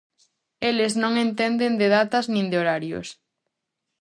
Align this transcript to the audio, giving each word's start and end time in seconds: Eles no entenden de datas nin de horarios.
Eles 0.69 0.93
no 1.01 1.09
entenden 1.25 1.73
de 1.81 1.87
datas 1.97 2.25
nin 2.33 2.45
de 2.51 2.57
horarios. 2.61 3.07